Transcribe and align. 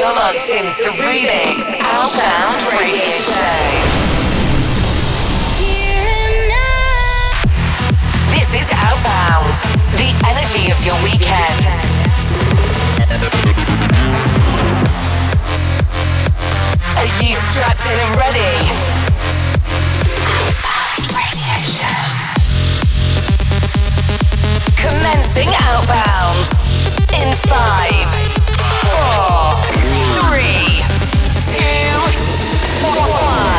You're 0.00 0.14
locked 0.14 0.48
into 0.48 0.88
Rubik's 0.96 1.68
Outbound 1.76 2.62
Radio 2.72 3.12
Show. 3.20 3.60
This 8.32 8.54
is 8.54 8.70
Outbound, 8.72 9.52
the 10.00 10.16
energy 10.24 10.72
of 10.72 10.80
your 10.86 10.96
weekend. 11.04 11.68
Are 16.96 17.10
you 17.20 17.34
strapped 17.52 17.84
in 17.84 18.00
and 18.00 18.16
ready? 18.16 18.56
Outbound 20.64 21.12
Radio 21.12 21.60
Show. 21.60 22.00
Commencing 24.80 25.52
Outbound 25.60 26.48
in 27.20 27.36
five, 27.44 28.08
four, 28.80 29.69
three, 30.18 30.82
two, 31.54 31.90
one. 32.82 33.49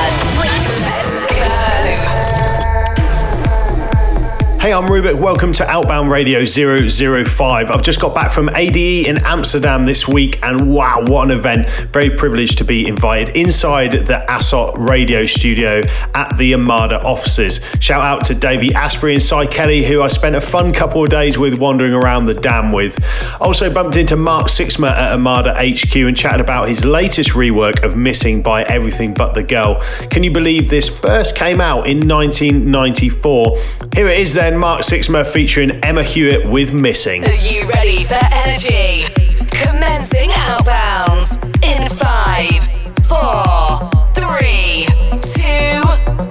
Hey, 4.62 4.74
I'm 4.74 4.84
Rubik. 4.84 5.20
Welcome 5.20 5.54
to 5.54 5.68
Outbound 5.68 6.12
Radio 6.12 6.46
005. 6.46 7.72
I've 7.72 7.82
just 7.82 8.00
got 8.00 8.14
back 8.14 8.32
from 8.32 8.48
ADE 8.50 9.08
in 9.08 9.18
Amsterdam 9.26 9.88
this 9.88 10.08
week, 10.08 10.38
and 10.44 10.72
wow, 10.72 11.04
what 11.08 11.24
an 11.24 11.36
event! 11.36 11.68
Very 11.92 12.12
privileged 12.12 12.60
to 12.60 12.64
be 12.64 12.88
invited 12.88 13.36
inside 13.36 13.94
the 13.94 14.24
Asot 14.30 14.78
radio 14.78 15.26
studio 15.26 15.82
at 16.14 16.38
the 16.38 16.54
Armada 16.54 17.02
offices. 17.02 17.60
Shout 17.80 18.04
out 18.04 18.24
to 18.26 18.36
Davey 18.36 18.72
Asprey 18.76 19.14
and 19.14 19.24
Cy 19.24 19.48
Kelly, 19.48 19.84
who 19.84 20.04
I 20.04 20.10
spent 20.10 20.36
a 20.36 20.42
fun 20.42 20.72
couple 20.72 21.04
of 21.04 21.10
days 21.10 21.40
with 21.40 21.58
wandering 21.60 21.94
around 21.94 22.28
the 22.28 22.36
dam 22.36 22.72
with. 22.72 23.04
Also 23.42 23.74
bumped 23.74 23.98
into 23.98 24.16
Mark 24.16 24.46
Sixma 24.46 24.92
at 24.92 25.14
Armada 25.14 25.56
HQ 25.56 25.96
and 25.96 26.16
chatted 26.16 26.40
about 26.40 26.68
his 26.68 26.86
latest 26.86 27.32
rework 27.32 27.84
of 27.84 27.98
Missing 27.98 28.44
by 28.44 28.62
Everything 28.66 29.16
But 29.16 29.34
the 29.34 29.42
Girl. 29.42 29.82
Can 30.12 30.24
you 30.24 30.32
believe 30.32 30.70
this 30.70 30.88
first 30.88 31.36
came 31.36 31.60
out 31.60 31.88
in 31.88 32.08
1994? 32.08 33.58
Here 33.96 34.08
it 34.08 34.20
is 34.20 34.36
then, 34.36 34.51
Mark 34.58 34.82
Sixma 34.82 35.26
featuring 35.26 35.72
Emma 35.84 36.04
Hewitt 36.04 36.46
with 36.46 36.74
Missing. 36.74 37.24
Are 37.26 37.34
you 37.34 37.68
ready 37.70 38.04
for 38.04 38.20
energy? 38.32 39.06
Commencing 39.52 40.32
outbound 40.34 41.28
in 41.64 41.90
five, 41.90 42.64
four, 43.06 43.80
three, 44.16 44.88
two, 45.22 45.82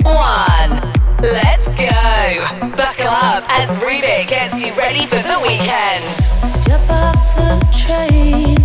one. 0.05 0.71
Let's 1.23 1.75
go. 1.75 2.69
Buckle 2.77 3.09
up 3.09 3.45
as 3.49 3.79
Rubik 3.79 4.29
gets 4.29 4.61
you 4.63 4.73
ready 4.75 5.07
for 5.07 5.17
the 5.17 5.39
weekend. 5.43 6.05
Step 6.45 6.81
off 6.91 7.37
the 7.37 7.59
train. 7.73 8.57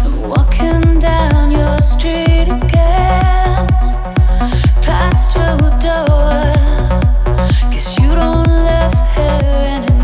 I'm 0.00 0.28
walking 0.28 0.98
down 0.98 1.50
your 1.50 1.80
street 1.82 2.48
again. 2.48 3.66
Past 4.82 5.34
your 5.34 5.58
door. 5.80 6.52
Guess 7.70 7.98
you 7.98 8.14
don't 8.14 8.45
live 9.16 9.42
here 9.42 9.52
anymore. 9.52 9.95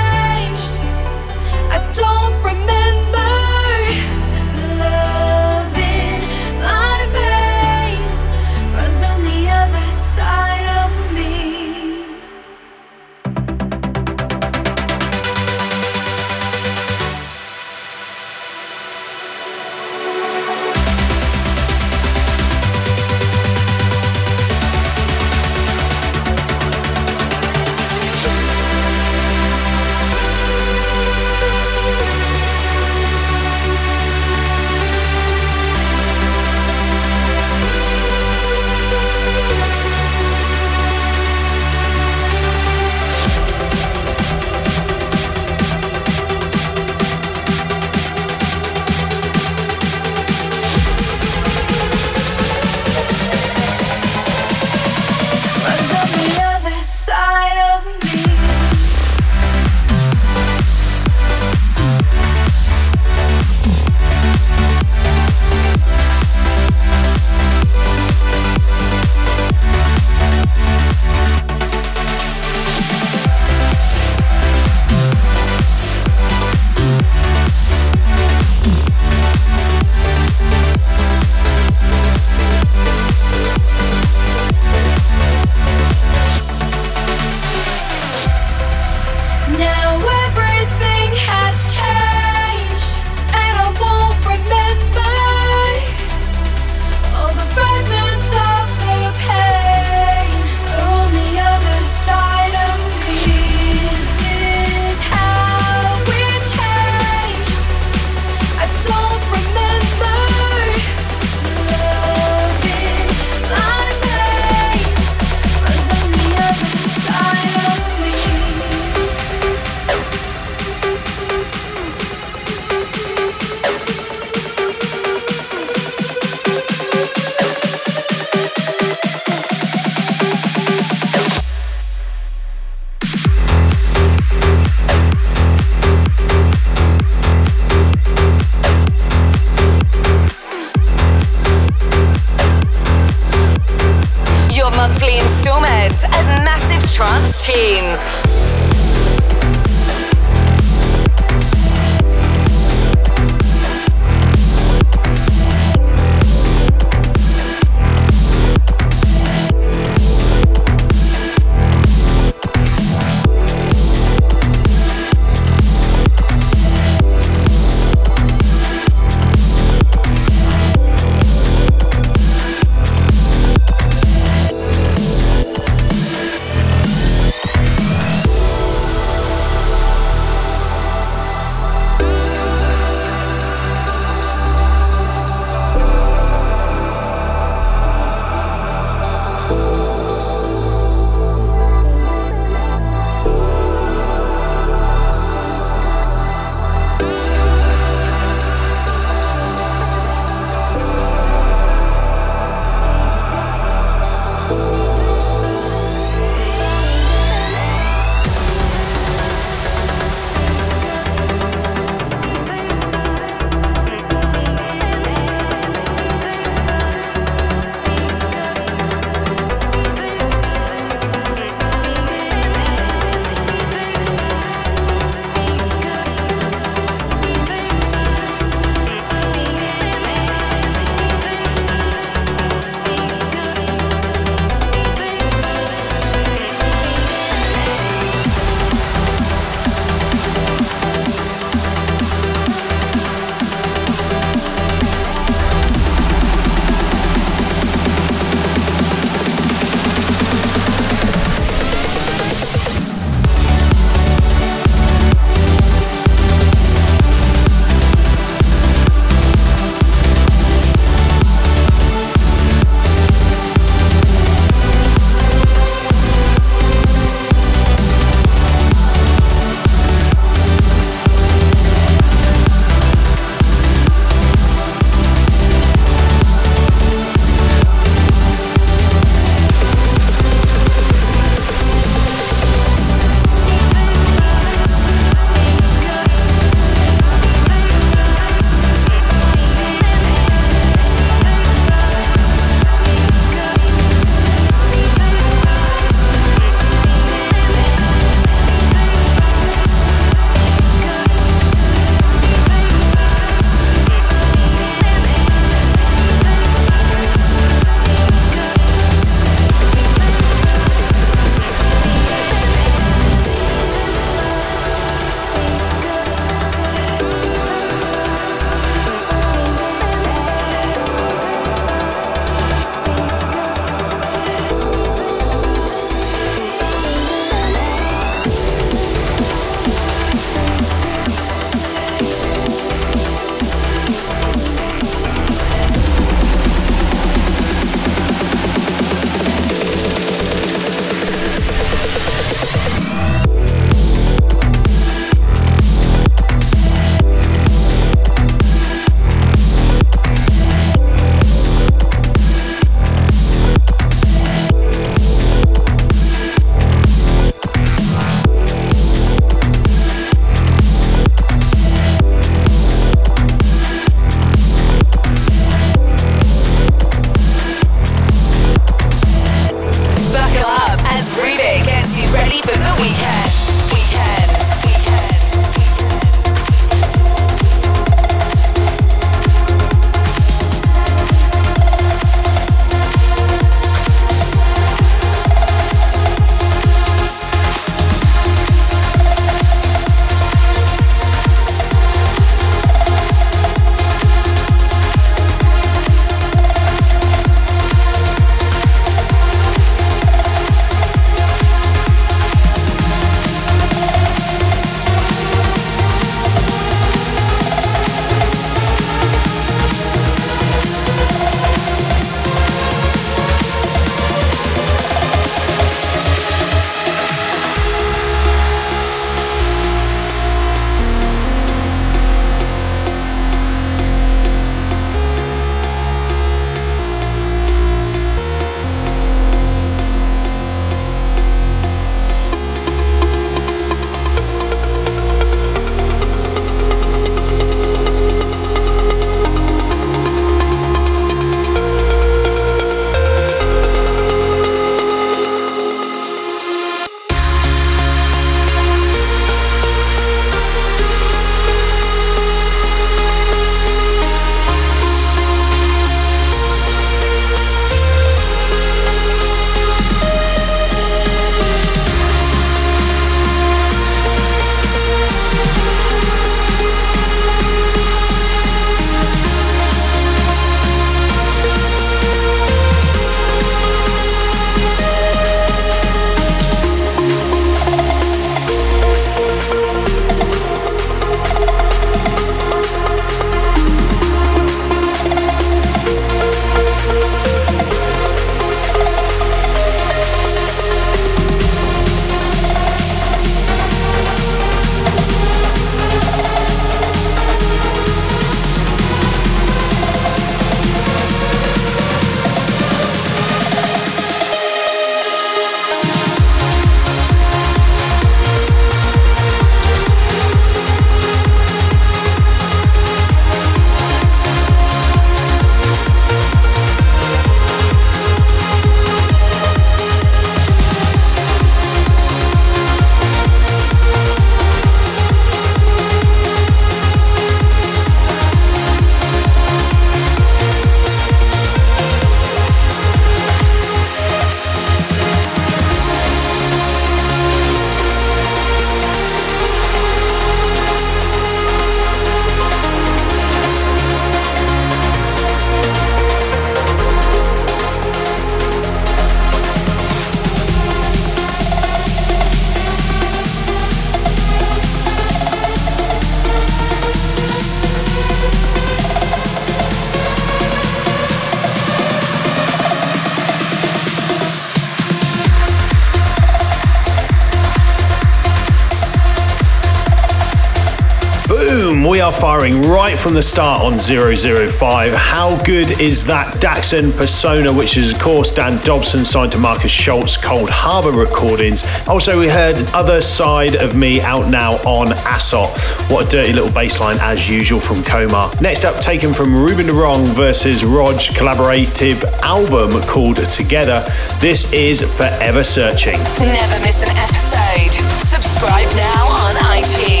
Are 572.01 572.11
firing 572.11 572.63
right 572.63 572.97
from 572.97 573.13
the 573.13 573.21
start 573.21 573.61
on 573.61 573.77
005. 573.77 574.91
How 574.91 575.43
good 575.43 575.79
is 575.79 576.03
that 576.05 576.41
Daxson 576.41 576.91
Persona, 576.97 577.53
which 577.53 577.77
is, 577.77 577.91
of 577.91 577.99
course, 577.99 578.31
Dan 578.31 578.59
Dobson 578.65 579.05
signed 579.05 579.33
to 579.33 579.37
Markus 579.37 579.69
Schulz 579.69 580.17
Cold 580.17 580.49
Harbour 580.49 580.91
Recordings. 580.91 581.63
Also, 581.87 582.19
we 582.19 582.27
heard 582.27 582.55
Other 582.73 583.03
Side 583.03 583.55
of 583.55 583.75
Me 583.75 584.01
out 584.01 584.31
now 584.31 584.53
on 584.63 584.87
Asot. 585.05 585.55
What 585.91 586.07
a 586.07 586.09
dirty 586.09 586.33
little 586.33 586.51
bass 586.51 586.79
line, 586.79 586.97
as 587.01 587.29
usual, 587.29 587.59
from 587.59 587.83
Komar. 587.83 588.41
Next 588.41 588.65
up, 588.65 588.81
taken 588.81 589.13
from 589.13 589.35
Ruben 589.35 589.67
de 589.67 589.73
Ronde 589.73 590.07
versus 590.07 590.65
Rodg 590.65 590.95
collaborative 591.13 592.03
album 592.23 592.81
called 592.87 593.17
Together. 593.31 593.85
This 594.19 594.51
is 594.51 594.81
Forever 594.81 595.43
Searching. 595.43 595.99
Never 596.17 596.59
miss 596.65 596.81
an 596.81 596.97
episode. 596.97 597.73
Subscribe 598.01 598.67
now 598.75 599.05
on 599.05 599.35
iTunes. 599.35 600.00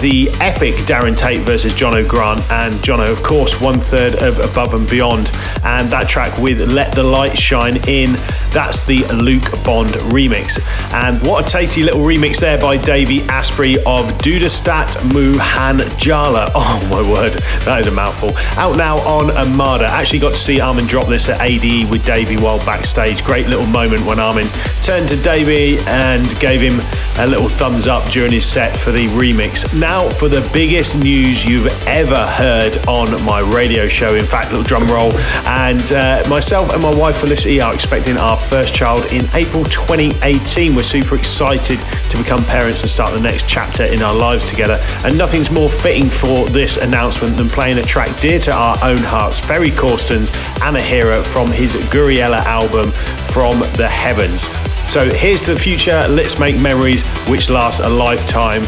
The 0.00 0.28
epic 0.40 0.74
Darren 0.86 1.16
Tate 1.16 1.40
versus 1.40 1.72
Jono 1.72 2.06
Grant, 2.06 2.40
and 2.50 2.74
Jono, 2.76 3.10
of 3.10 3.22
course, 3.22 3.60
one 3.60 3.80
third 3.80 4.14
of 4.22 4.38
Above 4.38 4.74
and 4.74 4.88
Beyond. 4.88 5.30
And 5.64 5.90
that 5.90 6.08
track 6.08 6.38
with 6.38 6.60
Let 6.72 6.94
the 6.94 7.02
Light 7.02 7.36
Shine 7.36 7.76
In, 7.88 8.12
that's 8.50 8.84
the 8.86 9.04
Luke 9.06 9.50
Bond 9.64 9.90
remix. 10.12 10.60
And 10.92 11.20
what 11.26 11.46
a 11.46 11.48
tasty 11.48 11.82
little 11.82 12.02
remix 12.02 12.40
there 12.40 12.58
by 12.58 12.76
Davey 12.76 13.22
Asprey 13.22 13.76
of 13.78 14.06
Dudastat 14.18 14.92
Muhan 15.10 15.98
Jala. 15.98 16.52
Oh 16.70 16.86
my 16.90 17.00
word, 17.00 17.32
that 17.64 17.80
is 17.80 17.86
a 17.86 17.90
mouthful. 17.90 18.36
Out 18.58 18.76
now 18.76 18.98
on 18.98 19.30
Armada. 19.30 19.86
Actually 19.86 20.18
got 20.18 20.34
to 20.34 20.40
see 20.40 20.60
Armin 20.60 20.86
drop 20.86 21.06
this 21.06 21.28
at 21.28 21.40
ADE 21.40 21.88
with 21.90 22.04
Davey 22.04 22.36
while 22.36 22.58
backstage. 22.58 23.24
Great 23.24 23.46
little 23.46 23.66
moment 23.66 24.04
when 24.04 24.18
Armin 24.18 24.46
turned 24.82 25.08
to 25.08 25.16
Davey 25.22 25.78
and 25.86 26.38
gave 26.40 26.60
him 26.60 26.80
a 27.18 27.26
little 27.26 27.48
thumbs 27.48 27.86
up 27.86 28.08
during 28.10 28.32
his 28.32 28.44
set 28.44 28.76
for 28.76 28.92
the 28.92 29.06
remix. 29.08 29.72
Now 29.78 29.87
for 30.18 30.28
the 30.28 30.48
biggest 30.52 30.96
news 30.96 31.44
you've 31.44 31.68
ever 31.86 32.26
heard 32.26 32.76
on 32.88 33.10
my 33.24 33.40
radio 33.40 33.86
show. 33.86 34.16
In 34.16 34.24
fact, 34.24 34.50
little 34.50 34.64
drum 34.64 34.86
roll. 34.88 35.12
And 35.46 35.92
uh, 35.92 36.24
myself 36.28 36.72
and 36.72 36.82
my 36.82 36.92
wife 36.92 37.18
Felicity 37.18 37.60
are 37.60 37.72
expecting 37.72 38.16
our 38.16 38.36
first 38.36 38.74
child 38.74 39.06
in 39.12 39.24
April 39.32 39.64
2018. 39.64 40.74
We're 40.74 40.82
super 40.82 41.14
excited 41.14 41.78
to 42.10 42.18
become 42.18 42.44
parents 42.44 42.80
and 42.82 42.90
start 42.90 43.14
the 43.14 43.20
next 43.20 43.48
chapter 43.48 43.84
in 43.84 44.02
our 44.02 44.14
lives 44.14 44.50
together. 44.50 44.78
And 45.04 45.16
nothing's 45.16 45.50
more 45.50 45.70
fitting 45.70 46.10
for 46.10 46.46
this 46.46 46.76
announcement 46.76 47.36
than 47.36 47.48
playing 47.48 47.78
a 47.78 47.82
track 47.82 48.20
dear 48.20 48.38
to 48.40 48.52
our 48.52 48.76
own 48.82 48.98
hearts, 48.98 49.38
Ferry 49.38 49.70
Corsten's 49.70 50.30
Anahera 50.60 51.24
from 51.24 51.50
his 51.50 51.76
Gouryella 51.76 52.40
album 52.44 52.90
From 52.90 53.60
the 53.76 53.88
Heavens. 53.88 54.48
So 54.90 55.04
here's 55.04 55.42
to 55.42 55.54
the 55.54 55.60
future. 55.60 56.06
Let's 56.08 56.38
make 56.38 56.58
memories 56.58 57.04
which 57.28 57.48
last 57.48 57.80
a 57.80 57.88
lifetime. 57.88 58.64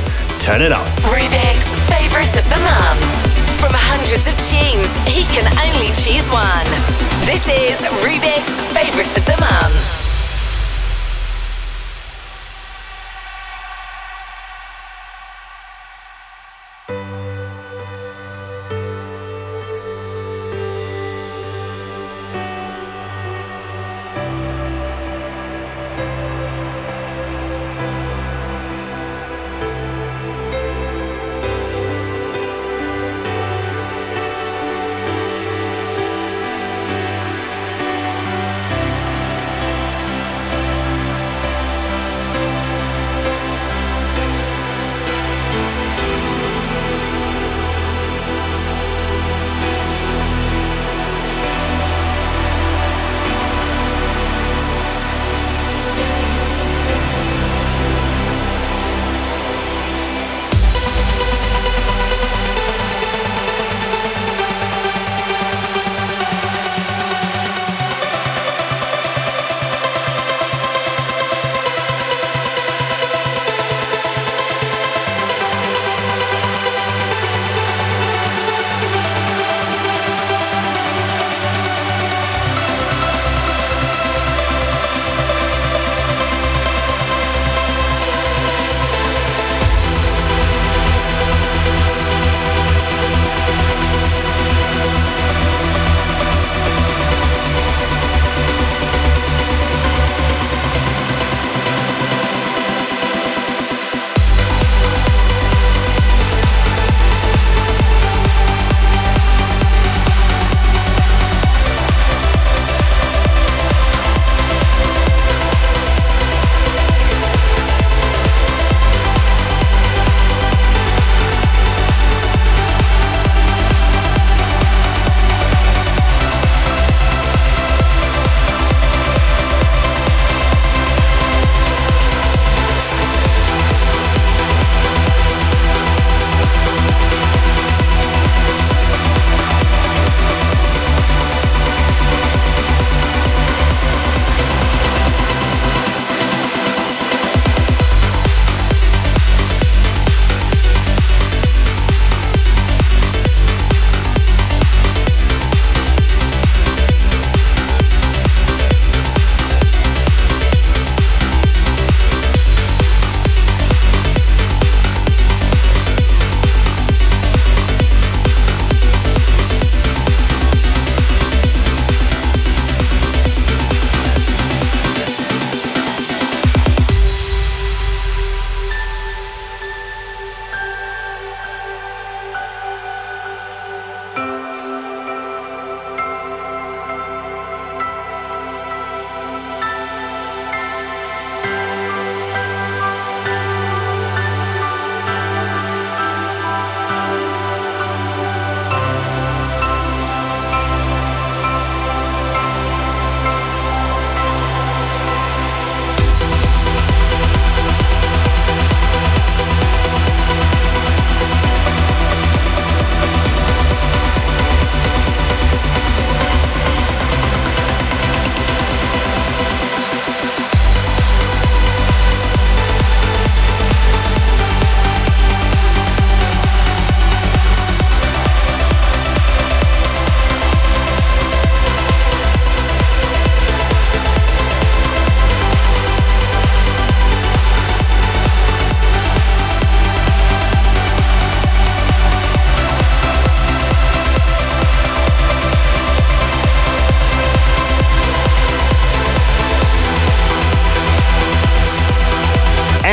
Turn 0.50 0.62
it 0.62 0.72
up. 0.72 0.84
Ruben's 1.04 1.70
favourite 1.86 2.34
of 2.36 2.42
the 2.50 2.58
month. 2.66 3.60
From 3.60 3.70
hundreds 3.70 4.26
of 4.26 4.34
tunes, 4.50 4.90
he 5.06 5.22
can 5.30 5.46
only 5.62 5.94
choose 5.94 6.26
one. 6.26 6.66
This 7.24 7.46
is 7.46 7.86
Ruben's 8.02 8.58
favourite 8.74 9.16
of 9.16 9.24
the 9.26 9.38
month. 9.38 9.99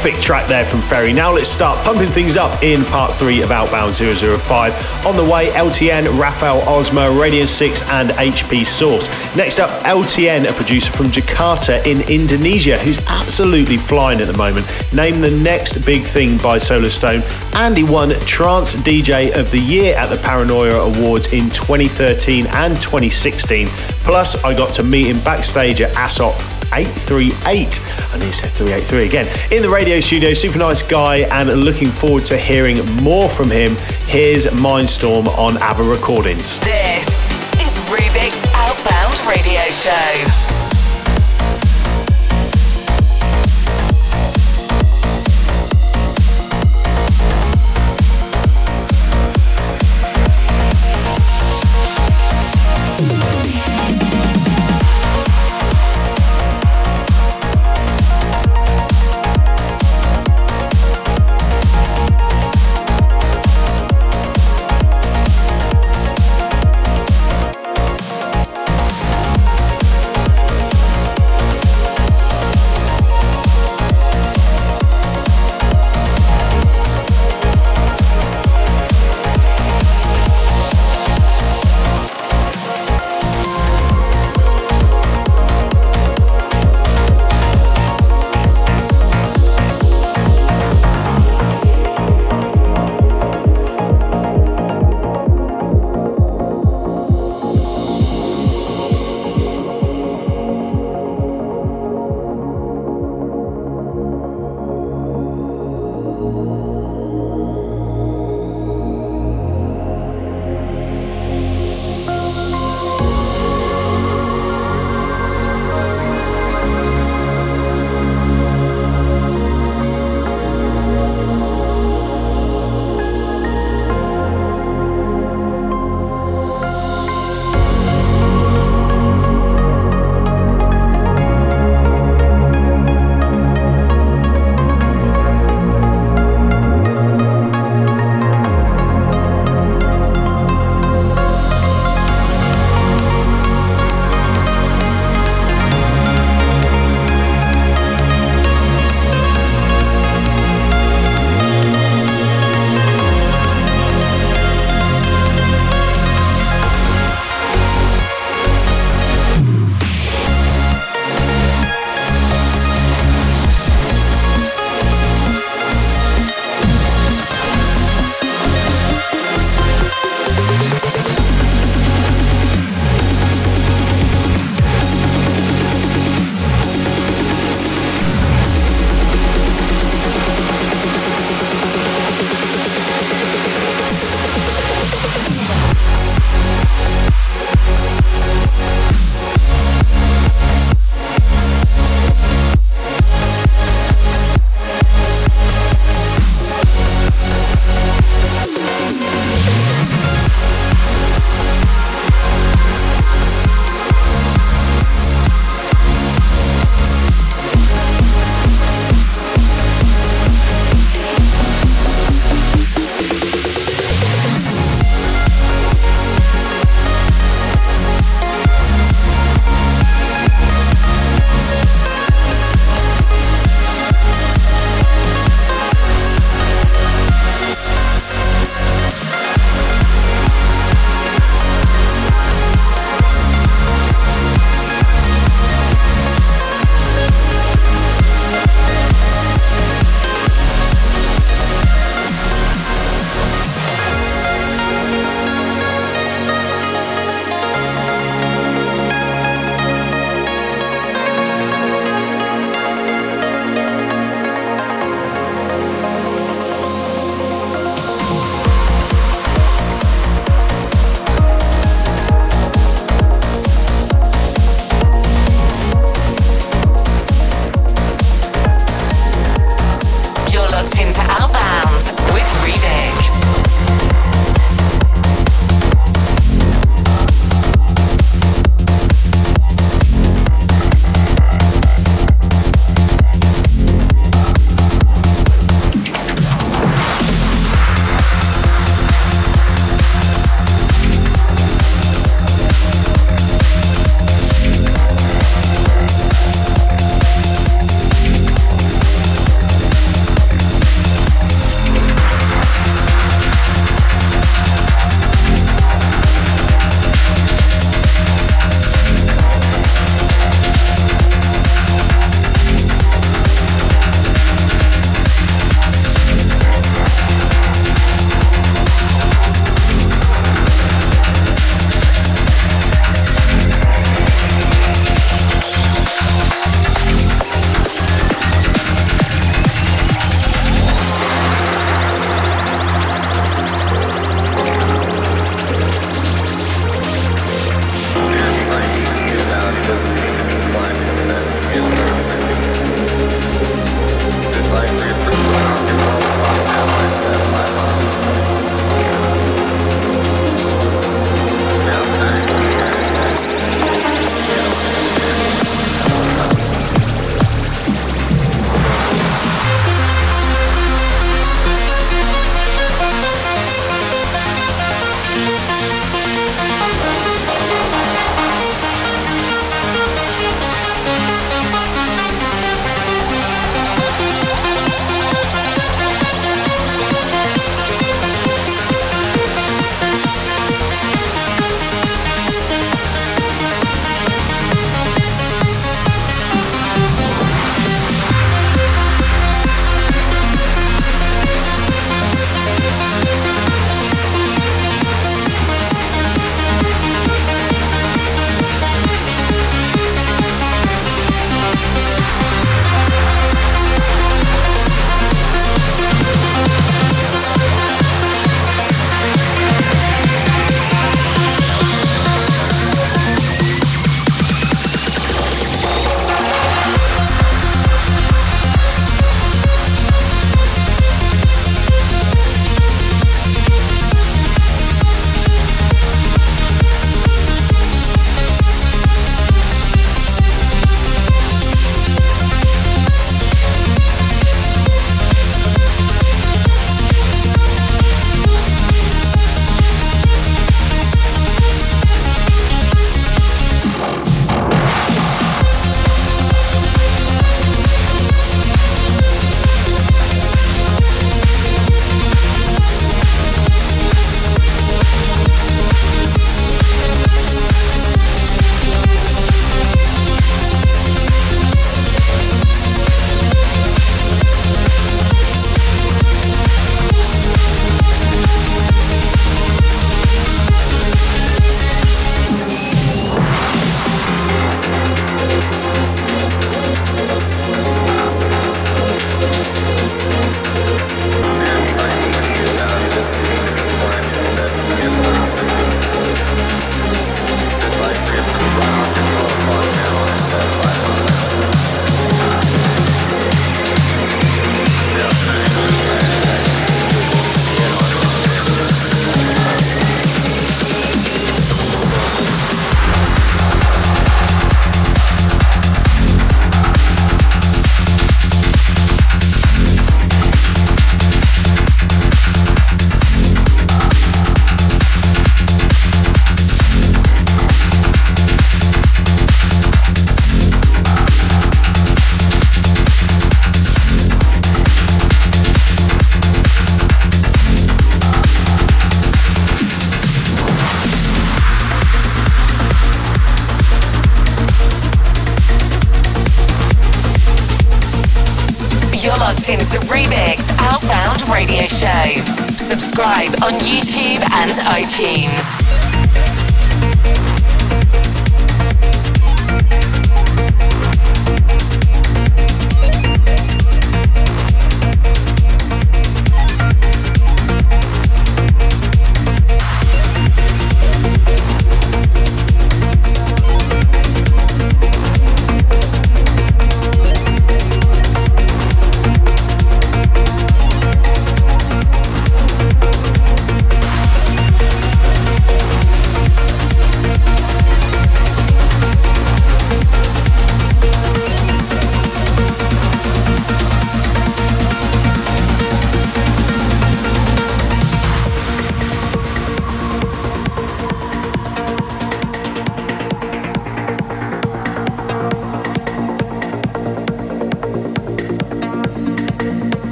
Epic 0.00 0.18
track 0.18 0.48
there 0.48 0.64
from 0.64 0.80
Ferry. 0.80 1.12
Now 1.12 1.30
let's 1.30 1.50
start 1.50 1.84
pumping 1.84 2.08
things 2.08 2.34
up 2.34 2.62
in 2.62 2.86
part 2.86 3.12
three 3.16 3.42
of 3.42 3.50
Outbound 3.50 3.94
005. 3.94 5.04
On 5.06 5.14
the 5.14 5.22
way, 5.22 5.48
LTN, 5.48 6.18
Rafael 6.18 6.62
Osmo, 6.62 7.20
Radiant 7.20 7.50
6, 7.50 7.82
and 7.90 8.08
HP 8.08 8.64
Source. 8.64 9.10
Next 9.36 9.60
up, 9.60 9.68
LTN, 9.84 10.48
a 10.48 10.54
producer 10.54 10.90
from 10.90 11.08
Jakarta 11.08 11.86
in 11.86 12.00
Indonesia 12.08 12.78
who's 12.78 12.98
absolutely 13.08 13.76
flying 13.76 14.22
at 14.22 14.26
the 14.26 14.36
moment. 14.38 14.66
Named 14.94 15.22
the 15.22 15.32
next 15.32 15.84
big 15.84 16.04
thing 16.04 16.38
by 16.38 16.56
Solarstone, 16.56 17.20
and 17.54 17.76
he 17.76 17.84
won 17.84 18.18
Trance 18.20 18.76
DJ 18.76 19.38
of 19.38 19.50
the 19.50 19.60
Year 19.60 19.94
at 19.98 20.06
the 20.06 20.16
Paranoia 20.16 20.80
Awards 20.80 21.30
in 21.30 21.50
2013 21.50 22.46
and 22.46 22.74
2016. 22.80 23.68
Plus, 24.02 24.42
I 24.44 24.54
got 24.54 24.72
to 24.76 24.82
meet 24.82 25.08
him 25.08 25.20
backstage 25.20 25.82
at 25.82 25.90
ASOT 25.90 26.32
838. 26.72 27.80
To 28.10 28.32
say 28.32 28.48
383 28.48 29.06
again. 29.06 29.52
In 29.52 29.62
the 29.62 29.70
radio 29.70 29.98
studio, 30.00 30.34
super 30.34 30.58
nice 30.58 30.82
guy, 30.82 31.18
and 31.18 31.48
looking 31.64 31.88
forward 31.88 32.26
to 32.26 32.36
hearing 32.36 32.84
more 32.96 33.28
from 33.28 33.50
him. 33.50 33.76
Here's 34.06 34.46
Mindstorm 34.46 35.26
on 35.38 35.56
Ava 35.56 35.84
Recordings. 35.84 36.58
This 36.60 37.08
is 37.60 37.78
Ruben's 37.88 38.44
Outbound 38.52 39.16
Radio 39.26 39.62
Show. 39.70 40.49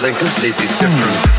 Completely 0.00 0.68
different. 0.78 1.37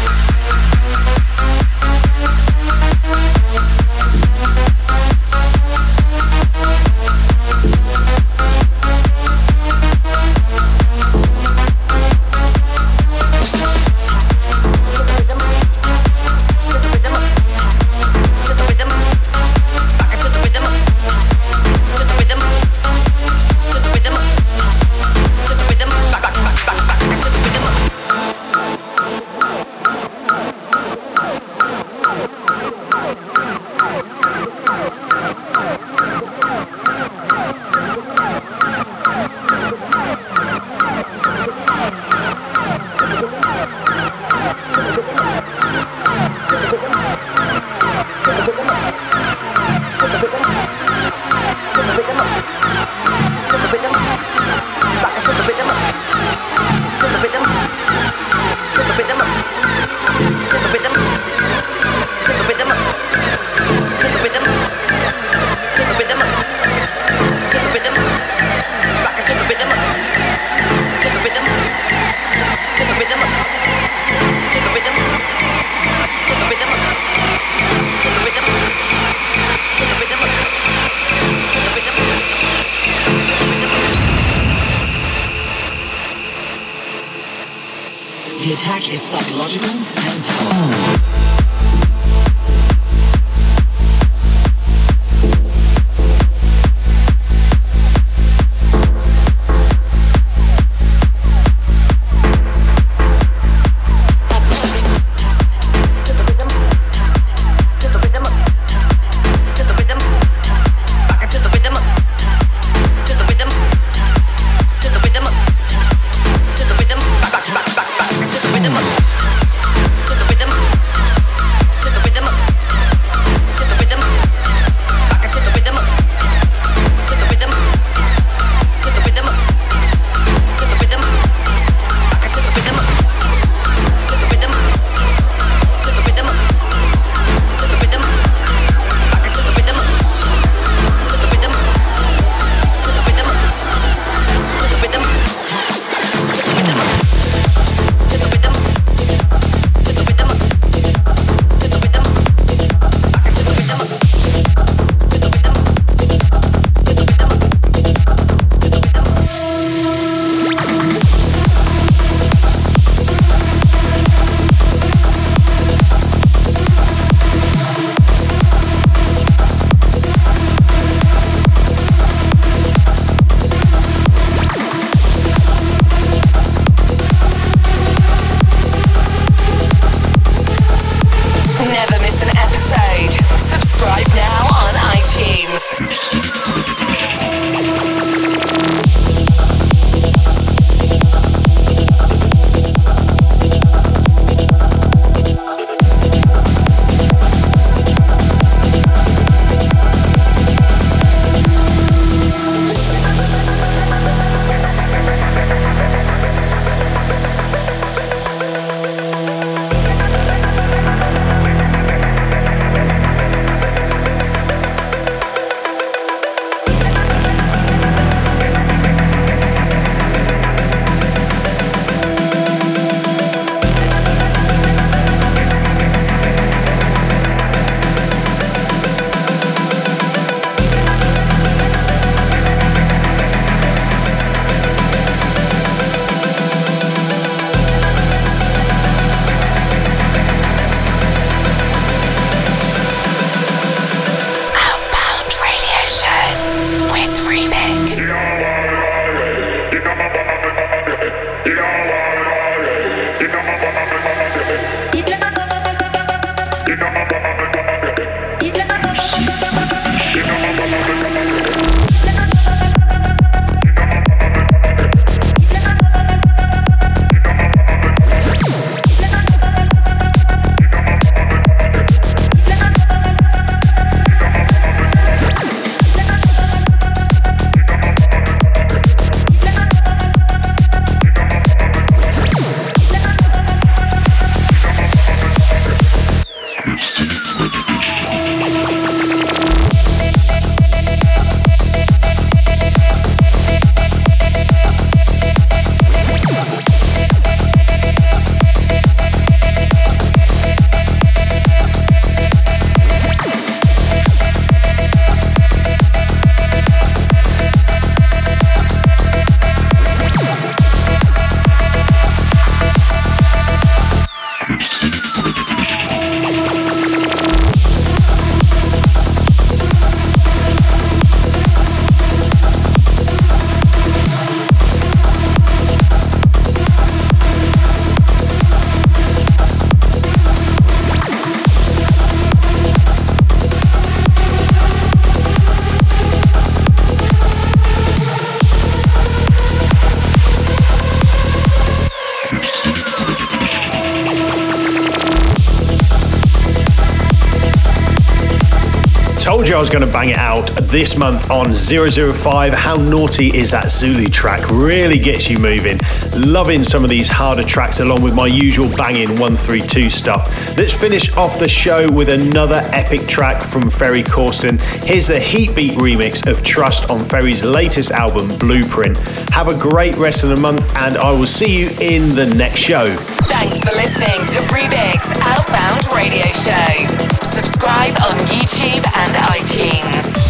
I 349.59 349.61
was 349.61 349.69
going 349.69 349.85
to 349.85 349.91
bang 349.91 350.11
it 350.11 350.17
out 350.17 350.47
this 350.71 350.97
month 350.97 351.29
on 351.29 351.53
005. 351.53 352.53
How 352.53 352.75
naughty 352.77 353.27
is 353.37 353.51
that 353.51 353.69
Zulu 353.69 354.07
track? 354.07 354.49
Really 354.49 354.97
gets 354.97 355.29
you 355.29 355.37
moving. 355.37 355.81
Loving 356.15 356.63
some 356.63 356.85
of 356.85 356.89
these 356.89 357.09
harder 357.09 357.43
tracks 357.43 357.81
along 357.81 358.01
with 358.01 358.13
my 358.13 358.25
usual 358.25 358.69
banging 358.77 359.09
132 359.19 359.89
stuff. 359.89 360.29
Let's 360.55 360.71
finish 360.71 361.11
off 361.17 361.39
the 361.39 361.49
show 361.49 361.91
with 361.91 362.07
another 362.07 362.61
epic 362.71 363.05
track 363.05 363.43
from 363.43 363.69
Ferry 363.69 364.01
Corsten. 364.01 364.61
Here's 364.85 365.07
the 365.07 365.19
Heatbeat 365.19 365.73
remix 365.73 366.25
of 366.25 366.41
Trust 366.41 366.89
on 366.89 367.03
Ferry's 367.03 367.43
latest 367.43 367.91
album, 367.91 368.29
Blueprint. 368.37 368.97
Have 369.31 369.49
a 369.49 369.57
great 369.57 369.97
rest 369.97 370.23
of 370.23 370.29
the 370.29 370.37
month, 370.37 370.73
and 370.77 370.97
I 370.97 371.11
will 371.11 371.27
see 371.27 371.59
you 371.59 371.67
in 371.81 372.15
the 372.15 372.33
next 372.37 372.59
show. 372.61 372.87
Thanks 372.87 373.59
for 373.59 373.75
listening 373.75 374.25
to 374.25 374.39
Ruben's 374.53 375.11
Outbound 375.19 375.85
Radio 375.91 376.27
Show. 376.27 376.98
Subscribe 377.39 377.95
on 378.01 378.17
YouTube 378.27 378.85
and 378.97 379.15
iTunes. 379.31 380.28